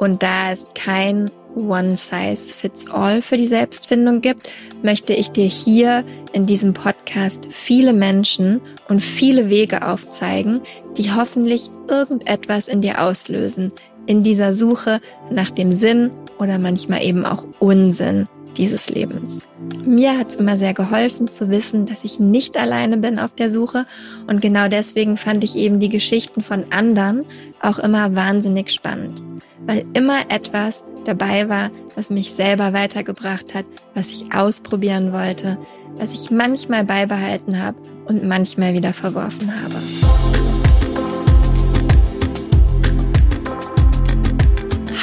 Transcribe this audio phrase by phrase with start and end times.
[0.00, 4.48] Und da es kein One-Size-Fits-All für die Selbstfindung gibt,
[4.82, 10.62] möchte ich dir hier in diesem Podcast viele Menschen und viele Wege aufzeigen,
[10.96, 13.72] die hoffentlich irgendetwas in dir auslösen,
[14.06, 18.26] in dieser Suche nach dem Sinn oder manchmal eben auch Unsinn
[18.56, 19.48] dieses Lebens.
[19.84, 23.52] Mir hat es immer sehr geholfen zu wissen, dass ich nicht alleine bin auf der
[23.52, 23.86] Suche
[24.26, 27.24] und genau deswegen fand ich eben die Geschichten von anderen
[27.60, 29.22] auch immer wahnsinnig spannend,
[29.70, 35.58] weil immer etwas dabei war, was mich selber weitergebracht hat, was ich ausprobieren wollte,
[35.96, 39.76] was ich manchmal beibehalten habe und manchmal wieder verworfen habe.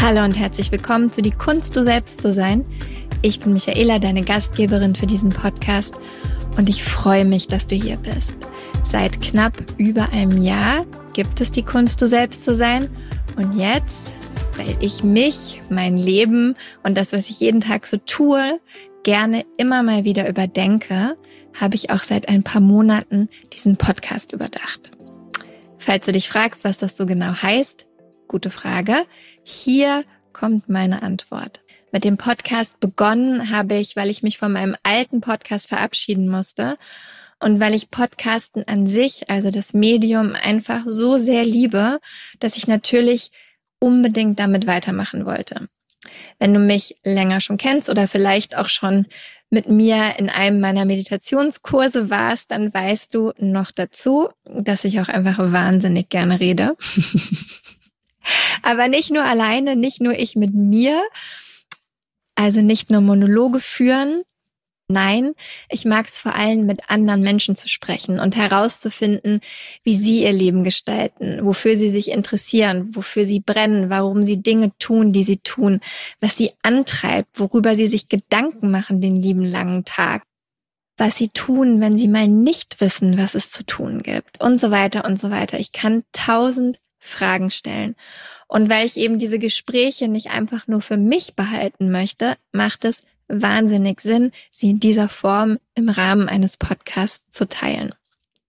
[0.02, 2.66] Hallo und herzlich willkommen zu Die Kunst, du selbst zu sein.
[3.22, 5.95] Ich bin Michaela, deine Gastgeberin für diesen Podcast
[6.58, 8.34] und ich freue mich, dass du hier bist.
[8.91, 12.89] Seit knapp über einem Jahr gibt es die Kunst, du selbst zu sein
[13.38, 14.11] und jetzt,
[14.57, 18.59] weil ich mich, mein Leben und das, was ich jeden Tag so tue,
[19.03, 21.16] gerne immer mal wieder überdenke,
[21.53, 24.91] habe ich auch seit ein paar Monaten diesen Podcast überdacht.
[25.77, 27.86] Falls du dich fragst, was das so genau heißt,
[28.27, 29.05] gute Frage.
[29.44, 31.61] Hier kommt meine Antwort.
[31.92, 36.77] Mit dem Podcast begonnen habe ich, weil ich mich von meinem alten Podcast verabschieden musste
[37.39, 41.99] und weil ich Podcasten an sich, also das Medium, einfach so sehr liebe,
[42.39, 43.31] dass ich natürlich
[43.80, 45.67] unbedingt damit weitermachen wollte.
[46.39, 49.08] Wenn du mich länger schon kennst oder vielleicht auch schon
[49.50, 55.08] mit mir in einem meiner Meditationskurse warst, dann weißt du noch dazu, dass ich auch
[55.08, 56.75] einfach wahnsinnig gerne rede.
[58.61, 61.02] Aber nicht nur alleine, nicht nur ich mit mir,
[62.36, 64.23] also nicht nur Monologe führen.
[64.89, 65.33] Nein,
[65.69, 69.41] ich mag es vor allem mit anderen Menschen zu sprechen und herauszufinden,
[69.83, 74.71] wie sie ihr Leben gestalten, wofür sie sich interessieren, wofür sie brennen, warum sie Dinge
[74.80, 75.81] tun, die sie tun,
[76.21, 80.23] was sie antreibt, worüber sie sich Gedanken machen den lieben langen Tag,
[80.95, 84.71] was sie tun, wenn sie mal nicht wissen, was es zu tun gibt und so
[84.71, 85.59] weiter und so weiter.
[85.59, 87.95] Ich kann tausend Fragen stellen.
[88.47, 93.03] Und weil ich eben diese Gespräche nicht einfach nur für mich behalten möchte, macht es
[93.27, 97.93] wahnsinnig Sinn, sie in dieser Form im Rahmen eines Podcasts zu teilen.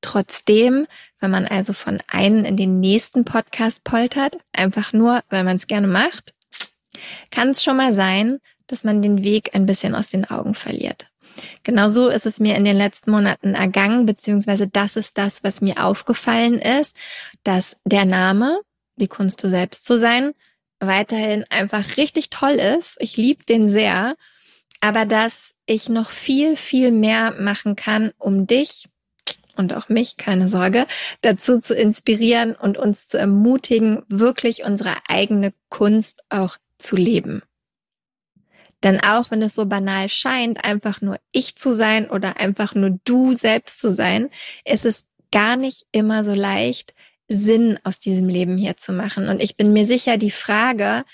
[0.01, 0.87] Trotzdem,
[1.21, 5.67] wenn man also von einem in den nächsten Podcast poltert, einfach nur, weil man es
[5.67, 6.35] gerne macht,
[7.31, 11.09] kann es schon mal sein, dass man den Weg ein bisschen aus den Augen verliert.
[11.63, 15.85] Genauso ist es mir in den letzten Monaten ergangen, beziehungsweise das ist das, was mir
[15.85, 16.97] aufgefallen ist,
[17.45, 18.61] dass der Name,
[18.97, 20.33] die Kunst du selbst zu sein,
[20.81, 22.97] weiterhin einfach richtig toll ist.
[23.01, 24.17] Ich liebe den sehr,
[24.81, 28.89] aber dass ich noch viel, viel mehr machen kann, um dich
[29.57, 30.87] und auch mich, keine Sorge,
[31.21, 37.43] dazu zu inspirieren und uns zu ermutigen, wirklich unsere eigene Kunst auch zu leben.
[38.85, 42.99] Denn auch wenn es so banal scheint, einfach nur ich zu sein oder einfach nur
[43.05, 44.31] du selbst zu sein,
[44.65, 46.95] ist es gar nicht immer so leicht,
[47.27, 49.29] Sinn aus diesem Leben hier zu machen.
[49.29, 51.05] Und ich bin mir sicher, die Frage,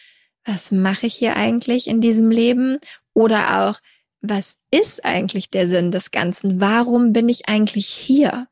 [0.44, 2.78] was mache ich hier eigentlich in diesem Leben?
[3.12, 3.80] Oder auch,
[4.20, 6.60] was ist eigentlich der Sinn des Ganzen?
[6.60, 8.48] Warum bin ich eigentlich hier?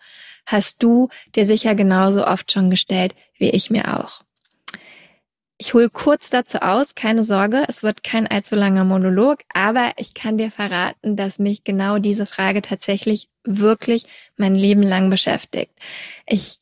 [0.47, 4.23] Hast du dir sicher genauso oft schon gestellt, wie ich mir auch.
[5.59, 10.13] Ich hole kurz dazu aus, keine Sorge, es wird kein allzu langer Monolog, aber ich
[10.13, 15.71] kann dir verraten, dass mich genau diese Frage tatsächlich wirklich mein Leben lang beschäftigt.
[16.27, 16.57] Ich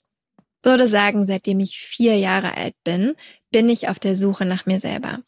[0.63, 3.15] würde sagen, seitdem ich vier Jahre alt bin,
[3.51, 5.21] bin ich auf der Suche nach mir selber.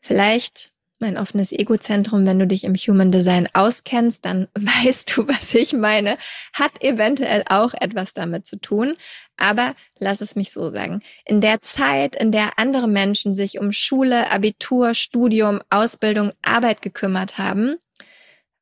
[0.00, 0.72] Vielleicht
[1.02, 5.74] mein offenes Egozentrum, wenn du dich im Human Design auskennst, dann weißt du, was ich
[5.74, 6.16] meine,
[6.54, 8.94] hat eventuell auch etwas damit zu tun.
[9.36, 11.02] Aber lass es mich so sagen.
[11.26, 17.36] In der Zeit, in der andere Menschen sich um Schule, Abitur, Studium, Ausbildung, Arbeit gekümmert
[17.36, 17.76] haben,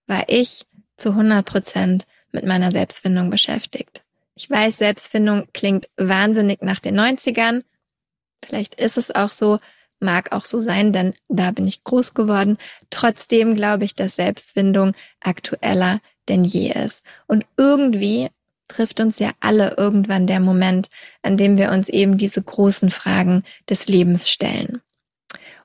[0.07, 0.65] war ich
[0.97, 4.03] zu 100 Prozent mit meiner Selbstfindung beschäftigt.
[4.35, 7.63] Ich weiß, Selbstfindung klingt wahnsinnig nach den 90ern.
[8.45, 9.59] Vielleicht ist es auch so,
[10.01, 12.59] mag auch so sein, denn da bin ich groß geworden.
[12.91, 17.03] Trotzdem glaube ich, dass Selbstfindung aktueller denn je ist.
[17.27, 18.31] Und irgendwie
[18.69, 20.89] trifft uns ja alle irgendwann der Moment,
[21.23, 24.81] an dem wir uns eben diese großen Fragen des Lebens stellen.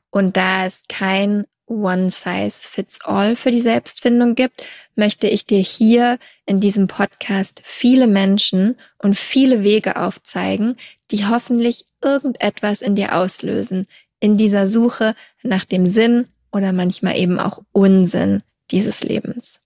[0.09, 4.63] Und da es kein One-Size-Fits-All für die Selbstfindung gibt,
[4.95, 10.77] möchte ich dir hier in diesem Podcast viele Menschen und viele Wege aufzeigen,
[11.11, 13.87] die hoffentlich irgendetwas in dir auslösen,
[14.19, 19.59] in dieser Suche nach dem Sinn oder manchmal eben auch Unsinn dieses Lebens.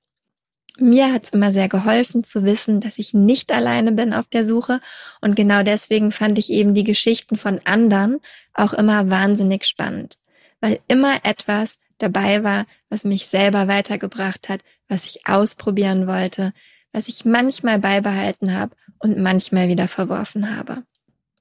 [0.80, 4.80] Mir hat's immer sehr geholfen zu wissen, dass ich nicht alleine bin auf der Suche
[5.19, 8.19] und genau deswegen fand ich eben die Geschichten von anderen
[8.53, 10.18] auch immer wahnsinnig spannend,
[10.62, 16.53] weil immer etwas dabei war, was mich selber weitergebracht hat, was ich ausprobieren wollte,
[16.94, 20.83] was ich manchmal beibehalten habe und manchmal wieder verworfen habe.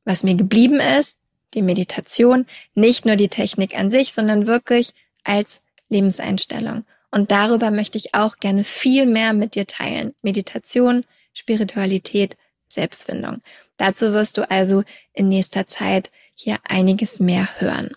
[0.08, 1.18] Was mir geblieben ist,
[1.52, 5.60] die Meditation, nicht nur die Technik an sich, sondern wirklich als
[5.90, 6.86] Lebenseinstellung.
[7.10, 10.14] Und darüber möchte ich auch gerne viel mehr mit dir teilen.
[10.22, 12.38] Meditation, Spiritualität,
[12.70, 13.42] Selbstfindung.
[13.76, 14.82] Dazu wirst du also
[15.12, 17.90] in nächster Zeit hier einiges mehr hören.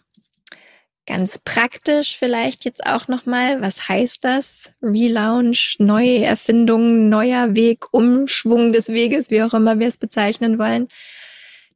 [1.07, 4.69] Ganz praktisch vielleicht jetzt auch nochmal, was heißt das?
[4.81, 10.89] Relaunch, neue Erfindungen, neuer Weg, Umschwung des Weges, wie auch immer wir es bezeichnen wollen.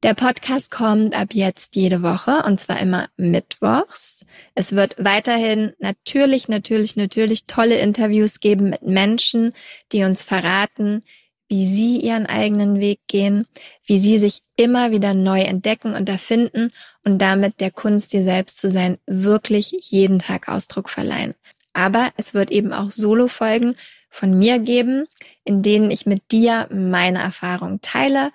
[0.04, 4.26] Der Podcast kommt ab jetzt jede Woche und zwar immer mittwochs.
[4.54, 9.54] Es wird weiterhin natürlich, natürlich, natürlich tolle Interviews geben mit Menschen,
[9.92, 11.02] die uns verraten,
[11.48, 13.48] wie sie ihren eigenen Weg gehen,
[13.86, 16.72] wie sie sich immer wieder neu entdecken und erfinden
[17.04, 21.36] und damit der Kunst, dir selbst zu sein, wirklich jeden Tag Ausdruck verleihen.
[21.74, 23.76] Aber es wird eben auch Solo-Folgen
[24.10, 25.08] von mir geben,
[25.44, 28.32] in denen ich mit dir meine Erfahrungen teile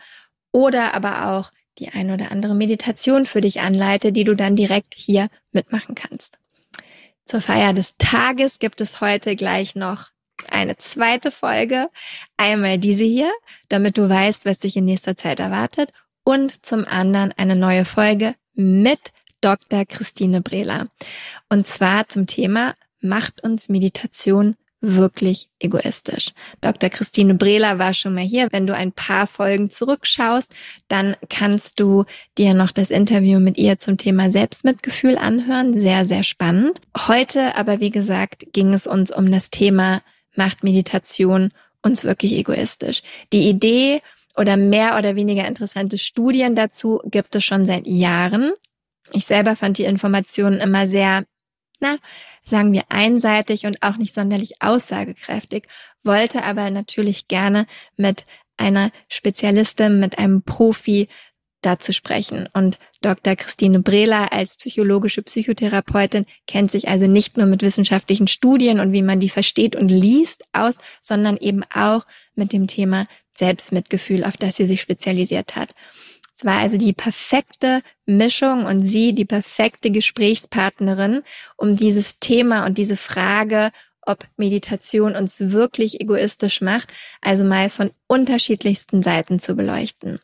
[0.52, 4.94] oder aber auch die ein oder andere Meditation für dich anleite, die du dann direkt
[4.94, 6.38] hier mitmachen kannst.
[7.24, 10.10] Zur Feier des Tages gibt es heute gleich noch
[10.48, 11.88] eine zweite Folge.
[12.36, 13.32] Einmal diese hier,
[13.68, 15.92] damit du weißt, was dich in nächster Zeit erwartet.
[16.24, 19.84] Und zum anderen eine neue Folge mit Dr.
[19.86, 20.88] Christine Brehler.
[21.48, 26.32] Und zwar zum Thema Macht uns Meditation wirklich egoistisch.
[26.60, 26.88] Dr.
[26.88, 28.48] Christine Brehler war schon mal hier.
[28.50, 30.54] Wenn du ein paar Folgen zurückschaust,
[30.88, 32.04] dann kannst du
[32.38, 35.78] dir noch das Interview mit ihr zum Thema Selbstmitgefühl anhören.
[35.78, 36.80] Sehr, sehr spannend.
[36.96, 40.02] Heute aber, wie gesagt, ging es uns um das Thema
[40.34, 41.50] Macht Meditation
[41.82, 43.02] uns wirklich egoistisch.
[43.32, 44.00] Die Idee
[44.36, 48.52] oder mehr oder weniger interessante Studien dazu gibt es schon seit Jahren.
[49.12, 51.24] Ich selber fand die Informationen immer sehr
[51.80, 51.96] na,
[52.50, 55.66] sagen wir einseitig und auch nicht sonderlich aussagekräftig,
[56.02, 57.66] wollte aber natürlich gerne
[57.96, 58.24] mit
[58.56, 61.08] einer Spezialistin, mit einem Profi
[61.62, 62.48] dazu sprechen.
[62.52, 63.36] Und Dr.
[63.36, 69.02] Christine Brehler als psychologische Psychotherapeutin kennt sich also nicht nur mit wissenschaftlichen Studien und wie
[69.02, 73.06] man die versteht und liest aus, sondern eben auch mit dem Thema
[73.36, 75.74] Selbstmitgefühl, auf das sie sich spezialisiert hat.
[76.40, 81.22] Es war also die perfekte Mischung und sie die perfekte Gesprächspartnerin,
[81.58, 87.90] um dieses Thema und diese Frage, ob Meditation uns wirklich egoistisch macht, also mal von
[88.06, 90.18] unterschiedlichsten Seiten zu beleuchten.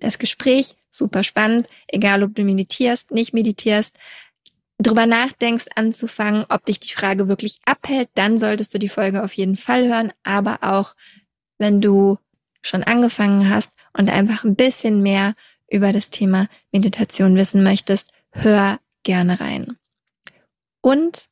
[0.00, 3.96] Das Gespräch, super spannend, egal ob du meditierst, nicht meditierst,
[4.78, 9.34] drüber nachdenkst anzufangen, ob dich die Frage wirklich abhält, dann solltest du die Folge auf
[9.34, 10.96] jeden Fall hören, aber auch
[11.58, 12.18] wenn du
[12.60, 15.34] schon angefangen hast und einfach ein bisschen mehr
[15.68, 19.76] über das Thema Meditation wissen möchtest, hör gerne rein.
[20.80, 21.28] Und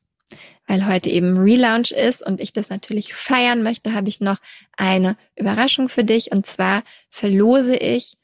[0.65, 4.37] weil heute eben Relaunch ist und ich das natürlich feiern möchte, habe ich noch
[4.77, 6.31] eine Überraschung für dich.
[6.31, 8.17] Und zwar verlose ich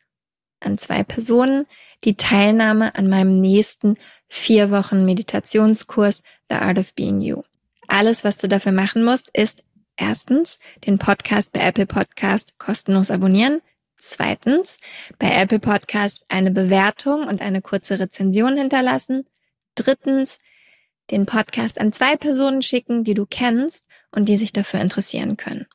[0.62, 1.68] an zwei Personen
[2.06, 3.97] die Teilnahme an meinem nächsten
[4.30, 7.44] vier Wochen Meditationskurs The Art of Being You.
[7.88, 9.63] Alles, was du dafür machen musst, ist
[10.01, 13.62] Erstens, den Podcast bei Apple Podcast kostenlos abonnieren.
[14.00, 14.78] Zweitens,
[15.19, 19.28] bei Apple Podcast eine Bewertung und eine kurze Rezension hinterlassen.
[19.75, 20.40] Drittens,
[21.12, 25.68] den Podcast an zwei Personen schicken, die du kennst und die sich dafür interessieren können.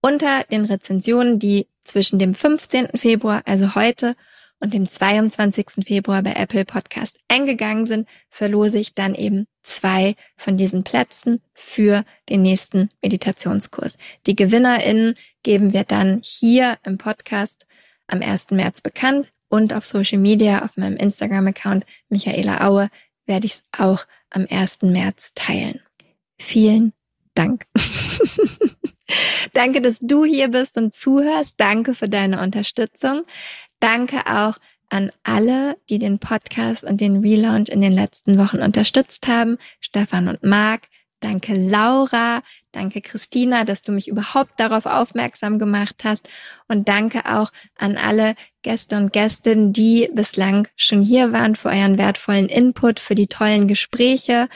[0.00, 2.98] Unter den Rezensionen, die zwischen dem 15.
[2.98, 4.14] Februar, also heute,
[4.60, 5.84] und dem 22.
[5.84, 12.04] Februar bei Apple Podcast eingegangen sind, verlose ich dann eben zwei von diesen Plätzen für
[12.28, 13.98] den nächsten Meditationskurs.
[14.26, 17.66] Die GewinnerInnen geben wir dann hier im Podcast
[18.06, 18.50] am 1.
[18.50, 22.90] März bekannt und auf Social Media, auf meinem Instagram-Account Michaela Aue,
[23.26, 24.82] werde ich es auch am 1.
[24.82, 25.80] März teilen.
[26.38, 26.92] Vielen
[27.34, 27.66] Dank.
[29.52, 31.54] Danke, dass du hier bist und zuhörst.
[31.58, 33.22] Danke für deine Unterstützung.
[33.86, 34.56] Danke auch
[34.88, 39.58] an alle, die den Podcast und den Relaunch in den letzten Wochen unterstützt haben.
[39.78, 40.88] Stefan und Marc.
[41.20, 46.28] Danke Laura, danke Christina, dass du mich überhaupt darauf aufmerksam gemacht hast
[46.66, 51.96] und danke auch an alle Gäste und Gästinnen, die bislang schon hier waren für euren
[51.96, 54.48] wertvollen Input, für die tollen Gespräche,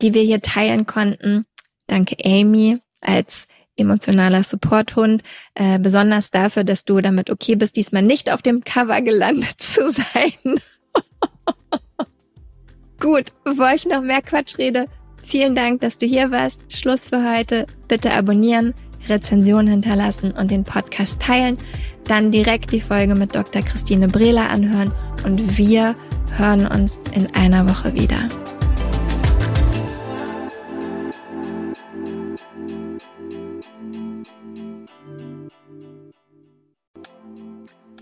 [0.00, 1.46] die wir hier teilen konnten.
[1.88, 5.22] Danke Amy als emotionaler Supporthund,
[5.54, 9.90] äh, besonders dafür, dass du damit okay bist, diesmal nicht auf dem Cover gelandet zu
[9.90, 10.60] sein.
[13.00, 14.86] Gut, bevor ich noch mehr Quatsch rede,
[15.22, 16.60] vielen Dank, dass du hier warst.
[16.68, 17.66] Schluss für heute.
[17.86, 18.74] Bitte abonnieren,
[19.08, 21.58] Rezension hinterlassen und den Podcast teilen.
[22.04, 23.62] Dann direkt die Folge mit Dr.
[23.62, 24.92] Christine Brehler anhören
[25.24, 25.94] und wir
[26.36, 28.28] hören uns in einer Woche wieder.